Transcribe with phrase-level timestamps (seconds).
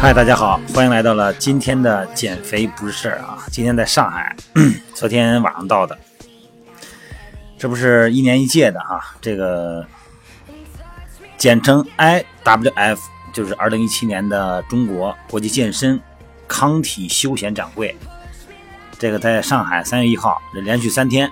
[0.00, 3.46] 嗨，大家好，欢迎来到了今天的减肥不是事儿啊！
[3.48, 4.34] 今天在上海，
[4.92, 5.96] 昨天晚上到的，
[7.56, 9.86] 这不是一年一届的啊，这个
[11.36, 12.98] 简称 IWF
[13.32, 16.00] 就是二零一七年的中国国际健身
[16.48, 17.96] 康体休闲展会。
[18.98, 21.30] 这个在上海三月一号，连续三天。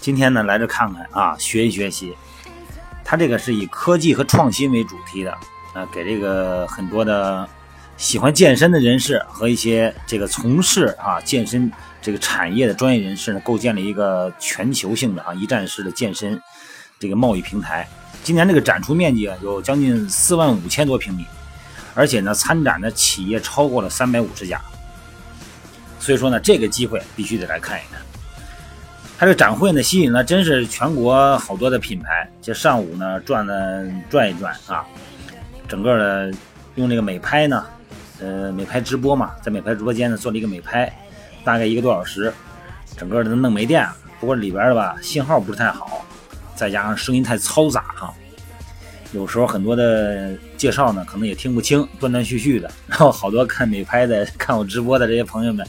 [0.00, 2.16] 今天呢，来这看看啊，学习学习。
[3.04, 5.32] 它这个是以科技和创新为主题的。
[5.74, 7.46] 啊，给这个很多的
[7.96, 16.40] 喜欢健身的人士和一些这个从事啊健身这个产业的专业人士呢，构建了一个全球性的啊一站式的健身
[17.00, 17.86] 这个贸易平台。
[18.22, 21.26] 今年这个展出面积啊有将近四万五千多平米，
[21.94, 24.60] 而且呢参展的企业超过了三百五十家。
[26.08, 28.00] 所以说呢，这个机会必须得来看一看。
[29.18, 34.86] 它这展会呢，吸引了真是全国好多的品牌，这上午呢转了转一转啊。
[35.68, 36.32] 整个的
[36.76, 37.62] 用这个美拍呢，
[38.20, 40.90] 呃，美拍直播嘛，在美拍直播间呢做了一个美拍，
[41.44, 42.32] 大概一个多小时，
[42.96, 43.94] 整个的弄没电了。
[44.18, 46.06] 不过里边的吧信号不是太好，
[46.54, 48.14] 再加上声音太嘈杂哈，
[49.12, 52.70] 有时候很多的介绍呢可能也听不清，断断续续的。
[52.86, 55.66] 然后好多看美拍的、看我直播的这些朋友们，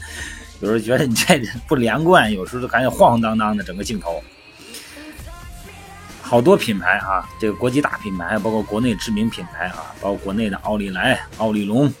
[0.60, 4.22] 有时候觉得你这不连贯，有时候就感觉晃晃荡荡的整个镜头。
[6.20, 11.92] 好多品牌啊，这个国际大品牌，包括国内知名品牌啊，包括国内的奥利来、奥利龙，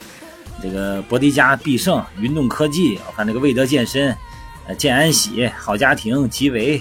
[0.62, 4.16] 这个博迪加、必胜、云动科技，我看这个魏德健身、
[4.68, 6.80] 呃健安喜、好家庭、吉维，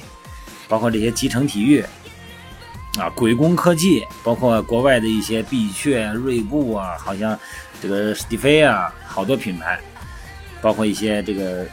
[0.67, 1.83] 包括这些集成体育
[2.97, 7.37] 啊，鬼工科技，包括国外的一些碧雀、锐步啊，好像
[7.81, 9.79] 这个史蒂菲啊，好多品牌，
[10.61, 11.65] 包括一些这个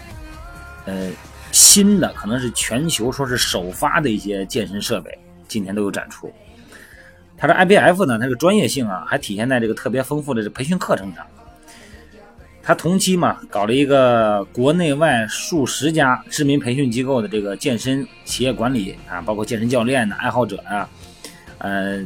[0.84, 1.10] 呃
[1.52, 5.18] 新的，可能是全球说是首发的一些健身设备。
[5.48, 6.32] 今天都有展出，
[7.38, 11.24] 它的 IBF 呢，它这个专业性啊，还体现在这个特别丰富的这培训课程上。
[12.66, 20.88] 他同期嘛，搞了一个国内外数十家知名培训机构的这个健身企业管理啊，包括健身教练的爱好者啊，
[21.58, 22.04] 呃，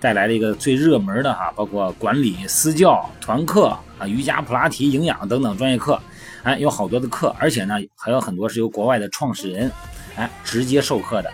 [0.00, 3.66] 带来了一个最热门的哈，包括管理、私教、团课
[3.98, 6.00] 啊、瑜伽、普拉提、营养等等专业课，
[6.42, 9.70] 哎，有好多的课，而且呢，还有很多是由国外的创始人
[10.16, 11.30] 哎直接授课的。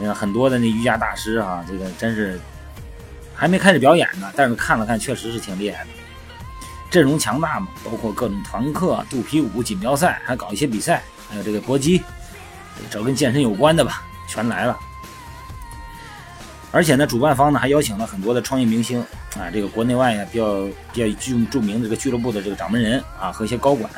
[0.00, 2.40] 嗯，很多的那瑜伽大师啊，这个真是
[3.32, 5.90] 还没开始表演呢，但是看了看，确实是挺厉害的，
[6.94, 12.00] 阵容强大嘛，包括各种团课、肚皮舞、锦标赛，还搞一些比赛，还有这个搏击，
[12.88, 14.78] 找跟健身有关的吧，全来了。
[16.70, 19.00] 而且呢，主办方呢还邀请了很多的创业明星
[19.36, 23.90] 啊，这个国内外呀比较比较著著名的这个俱乐部的这个掌门人啊和一些高管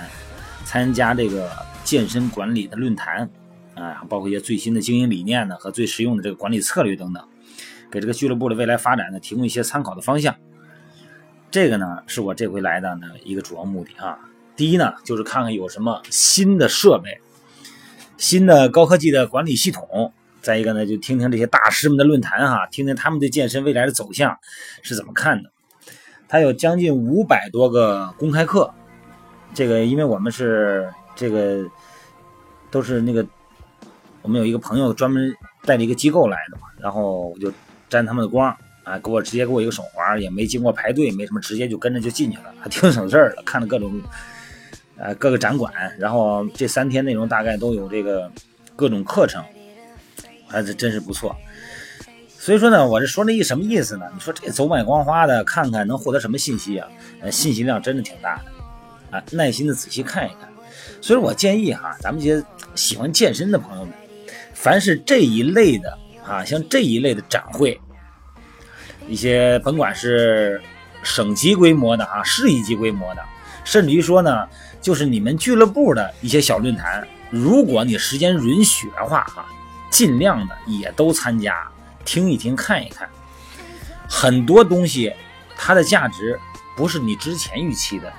[0.64, 1.50] 参加这个
[1.84, 3.28] 健身管理的论坛。
[3.74, 7.22] 啊，包括一些最新的经营理念呢，和最实用的这个管理策略等等，
[7.90, 10.34] 给这个俱乐部的未来发展呢提供一些参考的方向。
[11.50, 14.18] 这个呢是我这回来的呢一个主要目的啊。
[14.56, 17.20] 第一呢就是看看有什么新的设备、
[18.16, 20.12] 新的高科技的管理系统。
[20.40, 24.38] 再一个呢就听听这些大师们的论坛哈，听听他们对健身未来的走向
[24.82, 25.50] 是怎么看的。
[26.28, 28.72] 它有将近五百多个公开课，
[29.54, 31.64] 这个因为我们是这个
[32.70, 33.26] 都是那个。
[34.22, 35.32] 我们有一个朋友专门
[35.62, 37.52] 带着一个机构来的嘛，然后我就
[37.88, 43.42] 沾他们的光啊，给我直接给我一个手环，也没经过排队，没什么，直接就跟着就进去了，还挺省事儿的。
[43.42, 44.00] 看了各种
[44.96, 48.30] 呃各个展馆，然后这三天内容大概都有这个
[48.76, 49.42] 各种课程，
[50.46, 51.34] 还是真是不错。
[52.28, 54.06] 所以说呢，我这说那一什么意思呢？
[54.14, 56.88] 你说这走马观花的看看能获得什么信息啊？
[57.20, 60.48] 呃，信息量真的挺大的啊，耐心的仔细看一看。
[61.00, 62.46] 所以我建议哈，咱们这些
[62.76, 63.92] 喜欢健身的朋友们。
[64.54, 67.78] 凡是这一类的啊，像这一类的展会，
[69.08, 70.60] 一些甭管是
[71.02, 73.22] 省级规模的啊，市一级规模的，
[73.64, 74.48] 甚至于说呢，
[74.80, 79.46] 就是你们俱乐部的一些小论坛，如果你时间允许的话哈，
[79.90, 81.68] 尽量的也都参加，
[82.04, 83.08] 听一听，看一看。
[84.08, 85.12] 很多东西
[85.56, 86.38] 它的价值
[86.76, 88.12] 不是你之前预期的，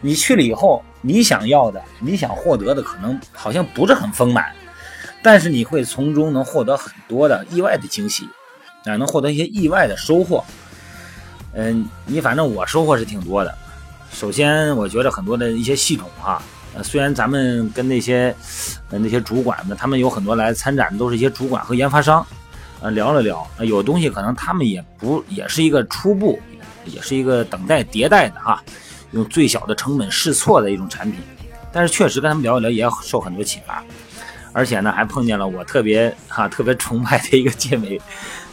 [0.00, 4.52] 你去了以后，你想要的、你想获得的，可能好像不是很丰满。
[5.22, 8.28] 但是你会从中能获得很多的意外的惊喜，
[8.88, 10.44] 啊，能获得一些意外的收获。
[11.52, 13.54] 嗯，你反正我收获是挺多的。
[14.12, 16.40] 首先，我觉得很多的一些系统哈，
[16.74, 18.34] 呃，虽然咱们跟那些
[18.90, 22.26] 那些主管们，他们有很多来参展的都是一些主管和研发商，
[22.80, 26.38] 呃，聊了聊，有东西可能他们也不也是一个初步
[26.86, 28.62] 也是一个等待迭代的哈，
[29.12, 31.20] 用最小的成本试错的一种产品。
[31.70, 33.84] 但是确实跟他们聊一聊，也受很多启发。
[34.58, 38.00] 而且呢，还碰见了我特别哈特别崇拜的一个健美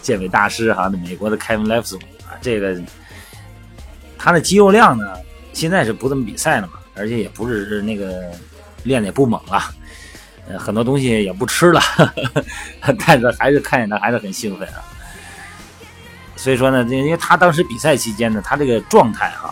[0.04, 1.98] 健美大师哈，那美国的 Kevin Levson
[2.28, 2.80] 啊，这个
[4.16, 5.16] 他的肌肉量呢，
[5.52, 8.32] 现在是不怎么比赛了嘛，而且也不是那个
[8.84, 9.64] 练的也不猛了，
[10.48, 11.82] 呃，很多东西也不吃了，
[13.00, 14.86] 但是还是看见他还是很兴奋啊。
[16.36, 19.52] 所以说呢，因为他当时比赛期间呢，他这个状态哈，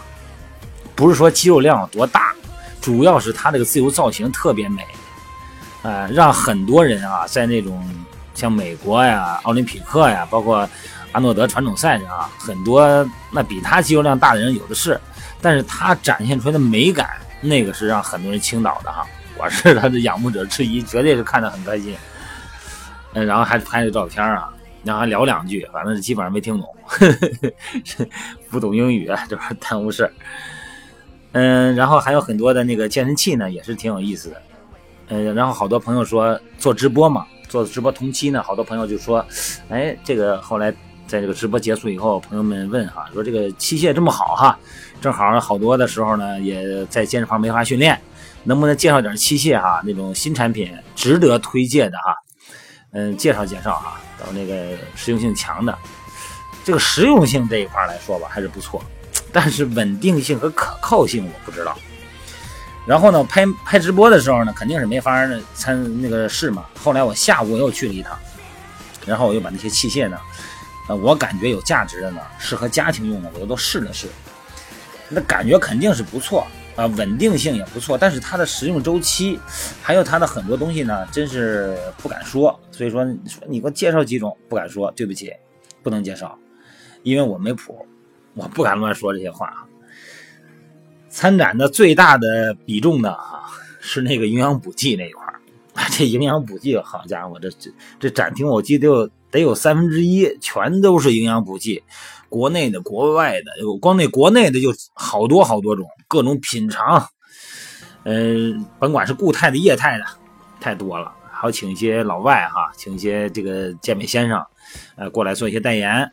[0.93, 2.31] 不是说肌肉量有多大，
[2.79, 4.85] 主要是他这个自由造型特别美。
[5.83, 7.87] 呃，让很多人啊，在那种
[8.33, 10.67] 像美国呀、奥林匹克呀，包括
[11.11, 14.99] 阿诺德传统赛上啊，很多那比他肌肉量大的人有的是，
[15.41, 17.09] 但是他展现出来的美感，
[17.41, 19.05] 那个是让很多人倾倒的哈。
[19.37, 21.95] 我是他的仰慕者之一，绝对是看得很开心。
[23.13, 24.47] 嗯，然后还拍了照片啊，
[24.83, 26.75] 然后还聊两句，反正基本上没听懂，
[28.49, 30.09] 不懂英语，这玩意耽误事
[31.33, 34.41] 嗯，然后还有很多的那个健身器呢，也是挺有意思的。
[35.07, 39.25] 呃，然后好多朋友说做直播嘛，做直播同期呢，好多朋友就说，
[39.69, 40.71] 哎，这个后来
[41.05, 44.57] 在这个直播结束以后，朋友们问哈，说这个器械这么好哈，
[45.01, 47.99] 正好好多的时候呢，也在健身房没法训练，
[48.43, 52.15] 能不能介绍点器械哈，那种新产品值得推荐的哈，
[52.93, 55.77] 嗯，介绍介绍哈，到那个实用性强的，
[56.63, 58.81] 这个实用性这一块来说吧，还是不错，
[59.31, 61.77] 但是稳定性和可靠性我不知道。
[62.85, 66.65] 然后呢，拍拍直播的时候呢，肯定是没法参那个试嘛。
[66.77, 68.17] 后来我下午又去了一趟，
[69.05, 70.17] 然后我又把那些器械呢，
[70.89, 74.07] 呃，我感觉有价值的呢，适合家庭用的，我又都试了试。
[75.07, 76.45] 那感觉肯定是不错
[76.75, 79.39] 啊，稳定性也不错，但是它的使用周期，
[79.81, 82.59] 还有它的很多东西呢，真是不敢说。
[82.71, 85.31] 所以说，说你给我介绍几种，不敢说，对不起，
[85.81, 86.37] 不能介绍，
[87.03, 87.85] 因为我没谱，
[88.33, 89.67] 我不敢乱说这些话。
[91.13, 93.43] 参展的最大的比重呢啊，
[93.79, 95.39] 是那个营养补剂那一块儿。
[95.91, 101.83] 这营养补剂，好家伙，这这这展厅我记得有得有三分之一全都是营养补剂，
[102.29, 107.07] 国内的、国外的，光那国内的就好多好多种，各种品尝，
[108.05, 110.05] 嗯，甭管是固态的、液态的，
[110.59, 111.13] 太多了。
[111.31, 114.43] 还有请一些老外哈，请一些这个健美先生，
[114.95, 116.11] 呃，过来做一些代言。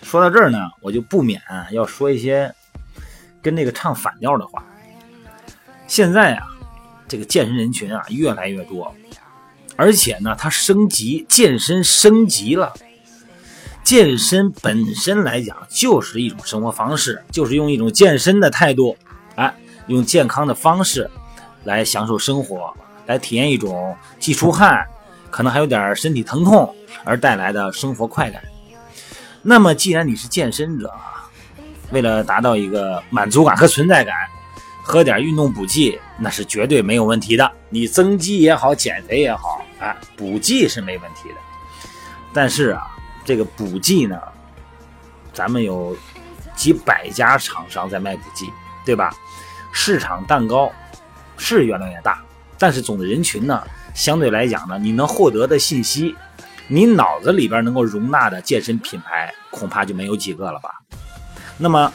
[0.00, 2.54] 说到这儿呢，我就不免要说一些。
[3.40, 4.64] 跟那个唱反调的话，
[5.86, 6.46] 现在啊，
[7.06, 8.94] 这个健身人群啊越来越多，
[9.76, 12.74] 而且呢，它升级健身升级了。
[13.84, 18.96] 健身本身来讲就是一种生活方式，就是用一种健身的态度，
[19.36, 19.54] 哎，
[19.86, 21.10] 用健康的方式
[21.64, 22.74] 来享受生活，
[23.06, 24.84] 来体验一种既出汗，
[25.30, 26.74] 可能还有点身体疼痛
[27.04, 28.42] 而带来的生活快感。
[29.40, 31.17] 那么，既然你是健身者啊。
[31.90, 34.14] 为了达到一个满足感和存在感，
[34.82, 37.50] 喝点运动补剂那是绝对没有问题的。
[37.70, 41.34] 你增肌也好，减肥也好，啊，补剂是没问题的。
[42.32, 42.86] 但是啊，
[43.24, 44.20] 这个补剂呢，
[45.32, 45.96] 咱们有
[46.54, 48.50] 几百家厂商在卖补剂，
[48.84, 49.14] 对吧？
[49.72, 50.72] 市场蛋糕
[51.36, 52.22] 是越来越大，
[52.58, 53.62] 但是总的人群呢，
[53.94, 56.16] 相对来讲呢，你能获得的信息，
[56.66, 60.70] 你脑子里边能够容纳的健身品牌，恐怕就没有几个了吧。
[61.60, 61.92] 那么，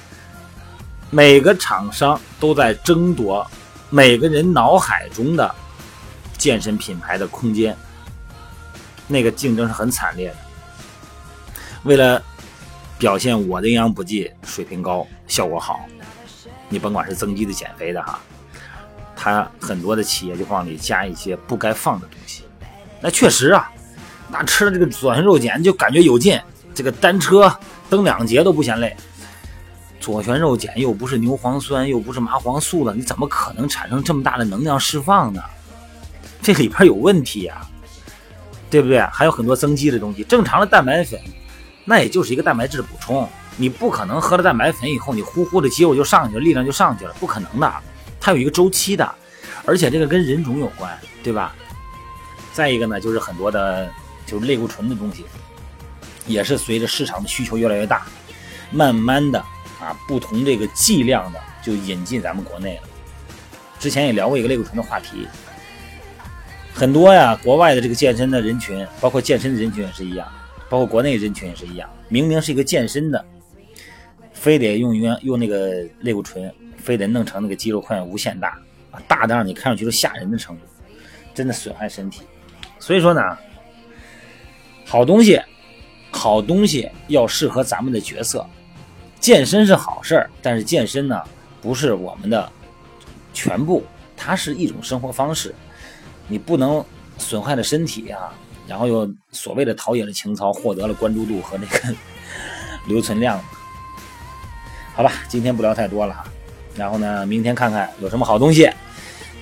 [1.10, 3.50] 每个厂商都在争夺
[3.90, 5.56] 每个人脑海中的
[6.38, 7.76] 健身品牌的空间，
[9.08, 10.36] 那个竞争是很惨烈的。
[11.84, 12.22] 为了
[12.98, 15.86] 表现我的营养补剂水平高、效果好，
[16.68, 18.20] 你甭管是增肌的、减肥的哈，
[19.16, 22.44] 他很多的企业就往里加一些不该放的东西。
[23.00, 23.72] 那确实啊，
[24.30, 26.38] 那吃了这个左旋肉碱就感觉有劲，
[26.76, 27.58] 这个单车
[27.90, 28.94] 蹬两节都不嫌累。
[30.04, 35.42] 左旋肉碱又不是牛磺酸，又不是麻黄素了，你怎么可能产生这么大的能量释放呢？
[36.42, 37.66] 这里边有问题呀，
[38.70, 39.00] 对不对？
[39.14, 41.18] 还有很多增肌的东西，正常的蛋白粉，
[41.86, 47.74] 那也就是一个蛋白质的补充，你不可能喝了蛋白粉以后，你呼呼的肌肉就上去了，力量就上去了，不可能的，
[48.20, 49.10] 它有一个周期的，
[49.64, 50.92] 而且这个跟人种有关，
[51.24, 51.56] 对吧？
[52.52, 53.90] 再一个呢，就是很多的，
[54.26, 55.24] 就是类固醇的东西，
[56.28, 58.06] 也是随着市场的需求越来越大，
[58.70, 59.42] 慢慢的。
[59.84, 62.84] 啊，不同这个剂量的就引进咱们国内了。
[63.80, 65.28] 之前也聊过一个类固醇的话题，
[66.74, 70.26] 很多呀，国外的这个健身的人群，包括健身的人群也是一样，
[70.70, 71.90] 包括国内人群也是一样。
[72.08, 73.26] 明明是一个健身的，
[74.32, 78.58] 非得用用用那个类固醇，非得弄成那个肌肉块无限大
[78.92, 80.62] 啊，大的让你看上去都吓人的程度，
[81.34, 82.22] 真的损害身体。
[82.80, 83.22] 所以说呢，
[84.86, 85.42] 好东西，
[86.10, 88.48] 好东西要适合咱们的角色。
[89.24, 91.24] 健身是好事儿，但是健身呢
[91.62, 92.52] 不是我们的
[93.34, 93.82] 全部，
[94.18, 95.56] 它是一种生活方式，
[96.28, 96.84] 你不能
[97.18, 98.34] 损害了身体啊，
[98.68, 101.96] 然后又所谓的陶冶了情操，获得了关注度和那个
[102.86, 103.40] 留存量。
[104.94, 106.26] 好吧，今天不聊太多了哈，
[106.76, 108.70] 然后呢，明天看看有什么好东西。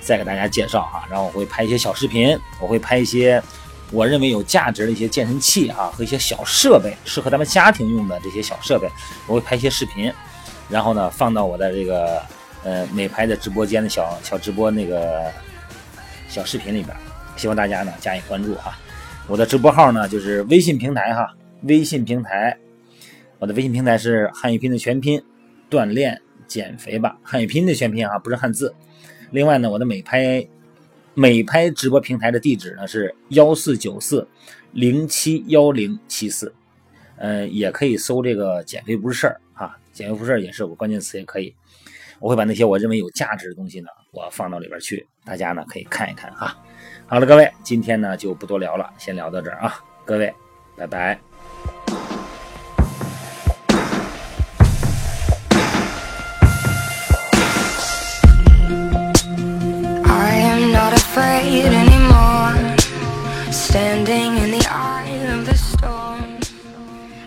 [0.00, 3.42] 再给大家介绍哈，然后我会拍一些小视频，我会拍一些
[3.92, 8.88] 我认为有价值的一些健身器啊和一些小设备，适合咱们家庭用的这些小设备，
[9.26, 10.12] 我会拍一些视频，
[10.68, 12.22] 然后呢放到我的这个
[12.64, 15.30] 呃美拍的直播间的小小直播那个
[16.26, 16.96] 小视频里边，
[17.36, 18.78] 希望大家呢加以关注哈。
[19.28, 21.28] 我的直播号呢就是微信平台哈，
[21.62, 22.56] 微信平台，
[23.38, 25.22] 我的微信平台是汉语拼的全拼，
[25.70, 28.74] 锻炼减肥吧，汉语拼的全拼啊，不是汉字。
[29.30, 30.46] 另外呢，我的美拍
[31.14, 34.26] 美拍直播平台的地址呢是幺四九四
[34.72, 36.54] 零七幺零七四，
[37.16, 41.54] 呃，也可以搜这个减肥不是事儿啊，减肥不是事儿也是我关键词，也可以。
[42.18, 46.56] 我会把那些我认为有价值的东西呢，我放到里边去，大家呢可以看一看哈。
[47.06, 50.32] 好了，各位，今天呢就不多聊了，先聊到这儿啊，各位，
[50.76, 51.31] 拜拜。
[63.72, 66.38] Standing in the eye of the storm,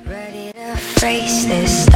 [0.06, 1.88] ready to face this.